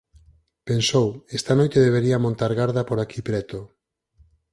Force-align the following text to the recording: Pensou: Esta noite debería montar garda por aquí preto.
Pensou: 0.69 1.07
Esta 1.37 1.53
noite 1.59 1.85
debería 1.87 2.23
montar 2.25 2.51
garda 2.61 2.81
por 2.89 2.97
aquí 2.99 3.19
preto. 3.29 3.59